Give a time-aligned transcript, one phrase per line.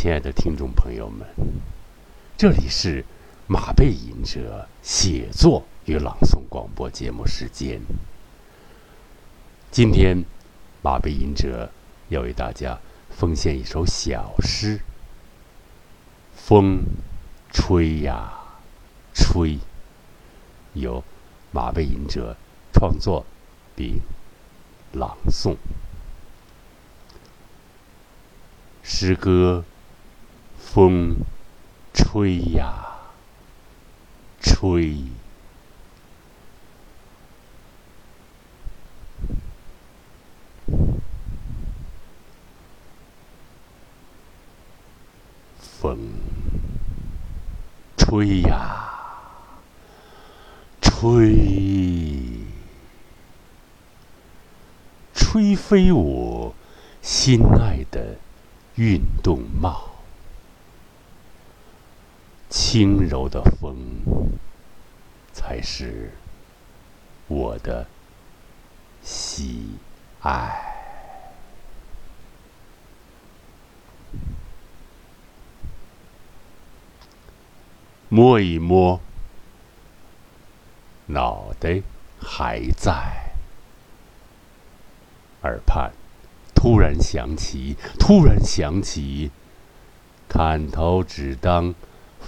[0.00, 1.26] 亲爱的听众朋友们，
[2.36, 3.04] 这里是
[3.48, 7.80] 马背吟者写作与朗诵广播节目时间。
[9.72, 10.24] 今天，
[10.82, 11.72] 马背吟者
[12.10, 12.78] 要为大家
[13.10, 14.78] 奉献一首小诗。
[16.32, 16.78] 风，
[17.50, 18.38] 吹呀，
[19.12, 19.58] 吹，
[20.74, 21.02] 由
[21.50, 22.36] 马背吟者
[22.72, 23.26] 创作
[23.74, 23.98] 并
[24.92, 25.56] 朗诵。
[28.84, 29.64] 诗歌，
[30.72, 31.16] 风，
[31.94, 32.98] 吹呀，
[34.40, 34.94] 吹。
[45.58, 45.98] 风，
[47.96, 48.92] 吹呀，
[50.82, 51.34] 吹，
[55.14, 56.54] 吹飞我
[57.00, 58.18] 心爱的。
[58.78, 59.87] 运动帽，
[62.70, 63.78] 轻柔的风，
[65.32, 66.10] 才是
[67.26, 67.86] 我的
[69.02, 69.78] 喜
[70.20, 70.74] 爱。
[78.10, 79.00] 摸一摸，
[81.06, 81.80] 脑袋
[82.20, 83.32] 还在，
[85.40, 85.90] 耳畔。
[86.54, 89.30] 突然想起，突然想起，
[90.28, 91.74] 砍头只当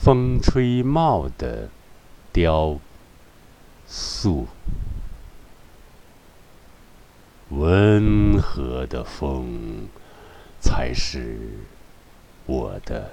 [0.03, 1.69] 风吹帽的
[2.33, 2.79] 雕
[3.87, 4.47] 塑，
[7.51, 9.89] 温和的风
[10.59, 11.59] 才是
[12.47, 13.11] 我的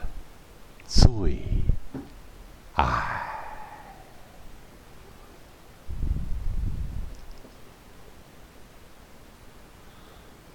[0.88, 1.42] 最
[2.76, 3.22] 爱。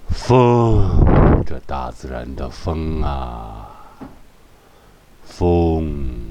[0.09, 3.69] 风，这大自然的风啊，
[5.25, 6.22] 风，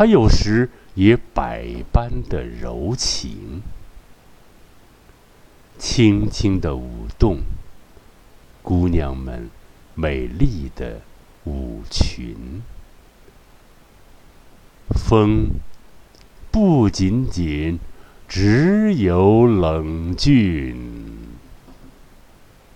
[0.00, 3.60] 它有时也百般的柔情，
[5.76, 7.40] 轻轻的舞动
[8.62, 9.50] 姑娘们
[9.94, 11.02] 美丽的
[11.44, 12.62] 舞裙。
[14.88, 15.50] 风，
[16.50, 17.78] 不仅仅。
[18.26, 21.36] 只有冷峻，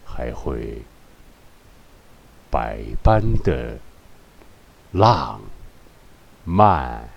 [0.04, 0.82] 还会
[2.50, 3.78] 百般的
[4.92, 5.40] 浪
[6.44, 7.13] 漫。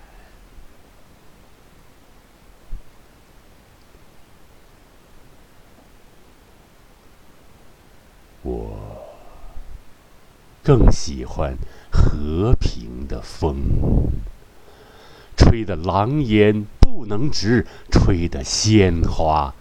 [10.67, 11.55] 更喜欢
[11.89, 13.55] 和平的风，
[15.37, 16.65] 吹得狼烟。
[16.81, 19.53] 不能直，吹得鲜花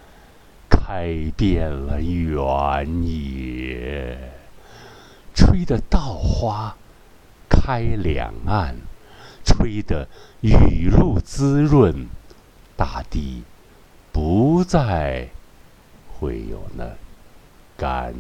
[0.69, 4.19] 开遍了原野，
[5.33, 6.77] 吹得稻花
[7.49, 8.75] 开两岸，
[9.45, 10.09] 吹得
[10.41, 12.09] 雨露滋润
[12.77, 13.45] 大地，
[14.11, 15.29] 不再
[16.09, 16.85] 会有那
[17.77, 18.15] 干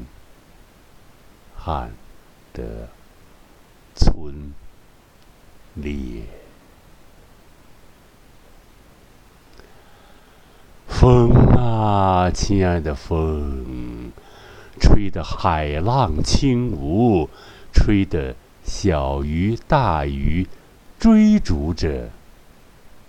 [1.57, 1.91] 旱
[2.57, 2.89] 的
[3.95, 4.55] 村
[5.75, 6.25] 里。
[10.89, 14.11] 风啊，亲爱的风，
[14.81, 17.29] 吹得海浪轻舞，
[17.71, 18.35] 吹得
[18.65, 20.47] 小鱼大鱼
[20.99, 22.09] 追逐着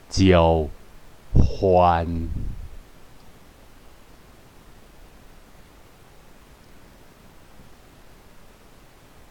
[0.09, 0.67] 交
[1.33, 2.27] 欢。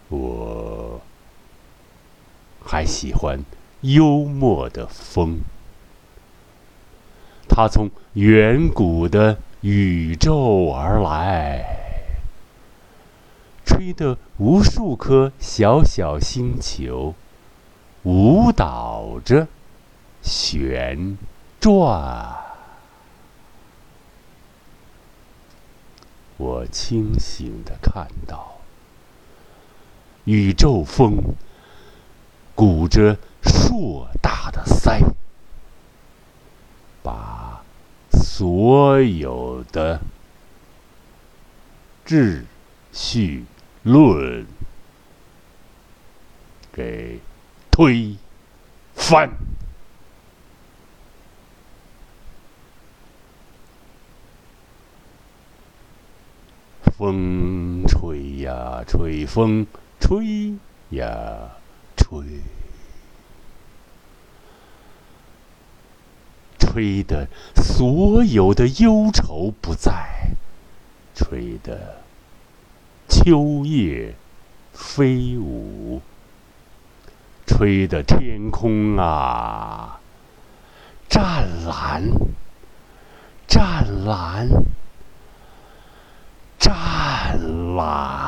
[0.08, 1.00] 我
[2.64, 3.44] 还喜欢
[3.80, 5.40] 幽默的风。
[7.48, 11.64] 它从远古的宇宙而来，
[13.64, 17.14] 吹得无数颗小小星球
[18.02, 19.48] 舞蹈着
[20.22, 21.16] 旋
[21.58, 22.36] 转。
[26.36, 28.55] 我清醒的看到，
[30.26, 31.34] 宇宙风
[32.54, 35.00] 鼓着硕大的腮。
[37.02, 37.62] 把
[38.10, 40.00] 所有的
[42.04, 42.42] 秩
[42.92, 43.44] 序
[43.84, 44.44] 论
[46.72, 47.20] 给
[47.70, 48.16] 推
[48.94, 49.30] 翻。
[56.98, 59.64] 风吹呀吹，风
[60.06, 60.54] 吹
[60.90, 61.50] 呀
[61.96, 62.22] 吹。
[66.60, 67.26] 吹的
[67.56, 69.90] 所有的忧愁不在，
[71.12, 72.02] 吹的
[73.08, 74.14] 秋叶
[74.72, 76.00] 飞舞，
[77.44, 79.98] 吹得天空啊，
[81.08, 82.04] 湛蓝，
[83.48, 84.48] 湛蓝，
[86.60, 88.25] 湛蓝。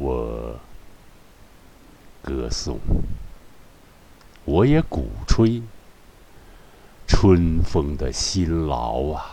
[0.00, 0.58] 我
[2.22, 2.78] 歌颂，
[4.46, 5.62] 我也鼓吹
[7.06, 9.26] 春风的辛劳啊！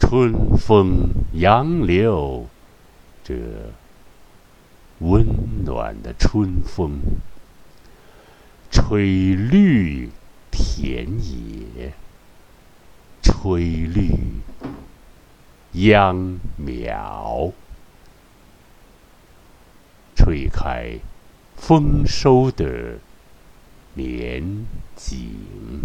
[0.00, 2.46] 春风杨柳，
[3.22, 3.34] 这
[5.00, 5.26] 温
[5.66, 7.00] 暖的春风，
[8.70, 10.08] 吹绿
[10.50, 11.92] 田野，
[13.22, 14.08] 吹绿。
[15.78, 17.52] 秧苗，
[20.16, 20.98] 吹开
[21.56, 22.98] 丰收的
[23.94, 24.66] 年
[24.96, 25.84] 景，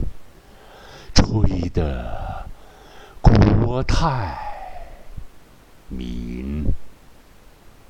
[1.14, 2.48] 吹得
[3.22, 4.36] 国泰
[5.90, 6.66] 民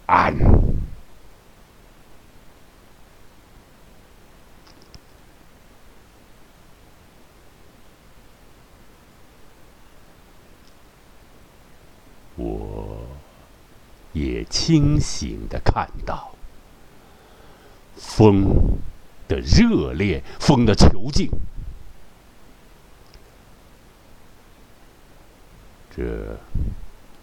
[0.05, 0.35] 安。
[12.35, 13.07] 我
[14.11, 16.33] 也清醒的看到，
[17.97, 18.77] 风
[19.27, 21.29] 的热烈，风的囚禁，
[25.93, 26.37] 这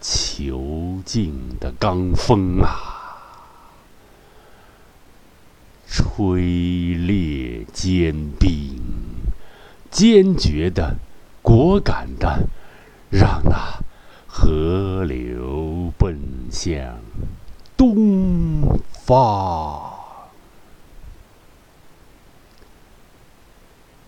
[0.02, 3.48] 囚禁的罡风啊，
[5.88, 6.42] 吹
[6.94, 8.78] 裂坚冰，
[9.90, 10.94] 坚决的，
[11.40, 12.46] 果敢的，
[13.08, 13.80] 让那。
[14.32, 16.16] 河流奔
[16.52, 17.00] 向
[17.76, 18.62] 东
[18.92, 19.82] 方，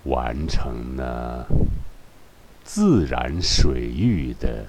[0.05, 1.49] 完成了
[2.63, 4.67] 自然水域的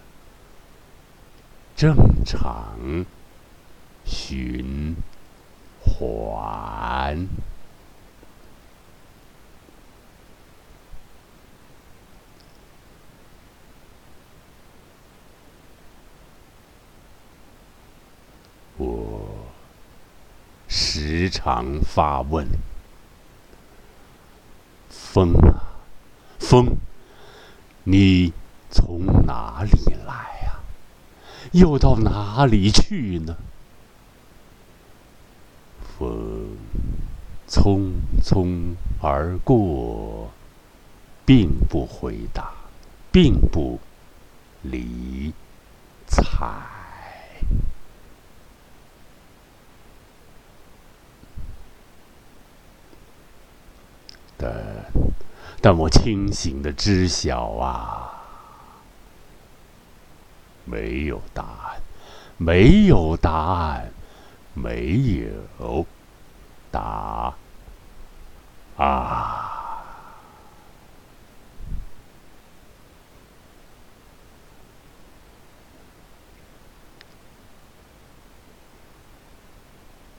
[1.75, 1.95] 正
[2.25, 3.05] 常
[4.03, 4.95] 循
[5.79, 7.27] 环。
[18.75, 19.45] 我
[20.95, 22.47] 时常发问：
[24.91, 25.81] 风啊，
[26.37, 26.77] 风，
[27.83, 28.31] 你
[28.69, 29.71] 从哪里
[30.05, 30.13] 来
[30.45, 30.59] 呀？
[31.51, 33.35] 又到哪里去呢？
[35.97, 36.55] 风
[37.49, 37.93] 匆
[38.23, 40.29] 匆而过，
[41.25, 42.53] 并不回答，
[43.11, 43.79] 并不
[44.61, 45.33] 理
[46.07, 46.82] 睬。
[54.43, 54.51] 但，
[55.61, 58.11] 但我清醒的知晓啊，
[60.65, 61.81] 没有答案，
[62.37, 63.93] 没有答案，
[64.53, 65.25] 没
[65.59, 65.85] 有
[66.69, 67.33] 答
[68.75, 69.49] 啊！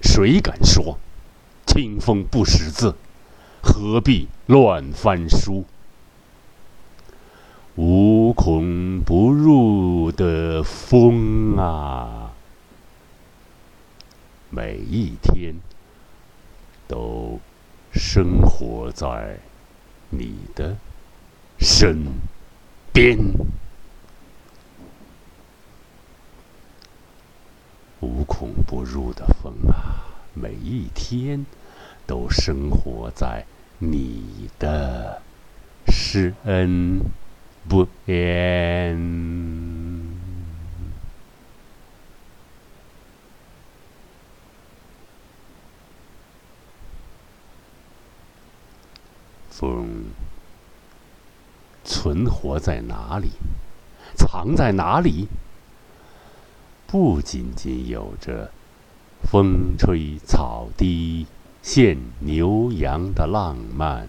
[0.01, 0.99] 谁敢说
[1.67, 2.95] 清风不识字？
[3.65, 5.65] 何必乱翻书？
[7.77, 12.31] 无孔不入的风啊，
[14.51, 15.55] 每一天
[16.87, 17.41] 都
[17.93, 19.41] 生活在
[20.11, 20.77] 你的
[21.59, 22.07] 身
[22.93, 23.19] 边。
[28.01, 30.05] 无孔不入的风啊，
[30.35, 31.45] 每一天
[32.07, 33.45] 都生活在。
[33.79, 35.21] 你的
[35.89, 37.01] 施恩
[37.69, 38.97] 不言，
[49.51, 50.05] 风
[51.85, 53.31] 存活在哪里？
[54.17, 55.27] 藏在哪里？
[56.87, 58.51] 不仅仅有着
[59.25, 61.27] 风吹草低。
[61.65, 64.07] 现牛羊的浪漫，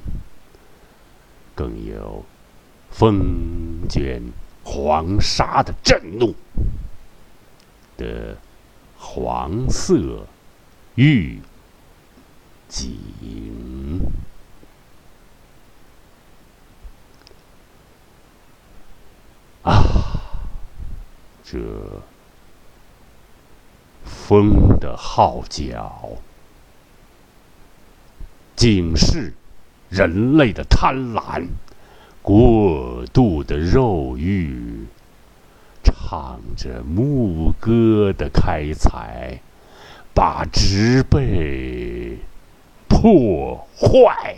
[1.56, 2.26] 更有
[2.92, 4.22] 风卷
[4.62, 6.36] 黄沙的震怒
[7.96, 8.38] 的
[8.98, 10.28] 黄色
[10.96, 11.40] 预
[12.68, 14.02] 警
[19.64, 19.82] 啊！
[21.42, 21.58] 这
[24.04, 26.12] 风的号角，
[28.56, 29.34] 警示
[29.90, 31.48] 人类的贪婪、
[32.22, 34.86] 过度的肉欲，
[35.84, 39.40] 唱着牧歌的开采，
[40.14, 42.18] 把植被
[42.88, 44.38] 破坏。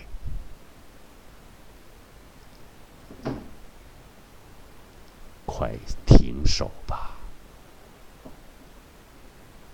[5.45, 5.71] 快
[6.05, 7.11] 停手吧！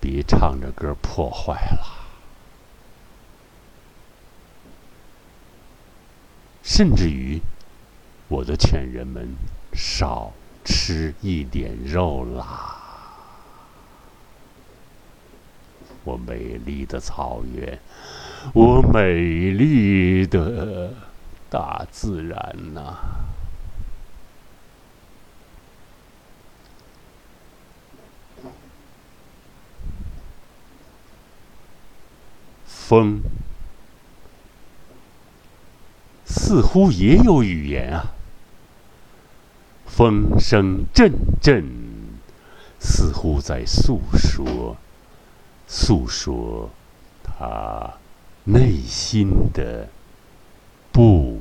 [0.00, 2.03] 别唱着歌破坏了，
[6.64, 7.40] 甚至于，
[8.26, 9.36] 我都劝人们
[9.74, 10.32] 少
[10.64, 12.80] 吃一点肉啦。
[16.04, 17.78] 我美丽的草原，
[18.54, 20.92] 我美丽的
[21.50, 22.96] 大自然呐！
[32.66, 33.22] 风
[36.54, 38.12] 似乎也有语言啊，
[39.86, 41.64] 风声阵阵，
[42.78, 44.76] 似乎在诉说，
[45.66, 46.70] 诉说
[47.24, 47.94] 他
[48.44, 49.88] 内心的
[50.92, 51.40] 不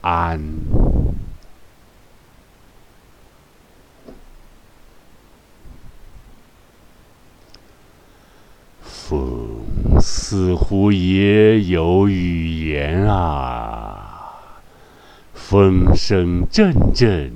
[0.00, 0.42] 安。
[8.82, 9.56] 风。
[10.00, 13.57] 似乎也有语言啊，
[15.50, 17.32] 风声阵阵，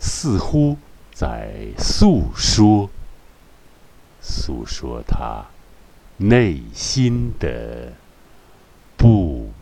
[0.00, 0.76] 似乎
[1.12, 2.90] 在诉说，
[4.20, 5.46] 诉说他
[6.16, 7.92] 内心的
[8.96, 9.52] 不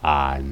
[0.00, 0.42] 安。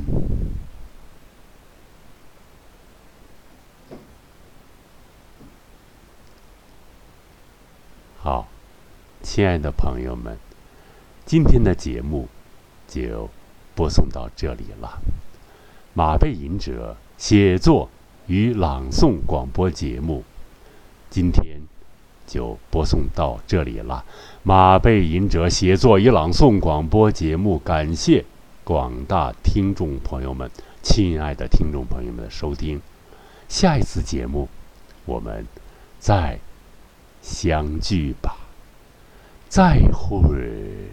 [8.18, 8.46] 好。
[9.22, 10.36] 亲爱的朋友们，
[11.24, 12.28] 今天的节目
[12.86, 13.30] 就
[13.78, 14.98] 播送到这里了。
[15.94, 17.88] 马背吟者写作
[18.26, 20.24] 与朗诵广播节目，
[21.08, 21.60] 今天
[22.26, 24.04] 就播送到这里了。
[24.42, 28.24] 马背吟者写作与朗诵广播节目，感谢
[28.64, 30.50] 广大听众朋友们、
[30.82, 32.82] 亲爱的听众朋友们的收听。
[33.48, 34.48] 下一次节目，
[35.04, 35.46] 我们
[36.00, 36.40] 再
[37.22, 38.36] 相聚吧。
[39.48, 40.87] 再会。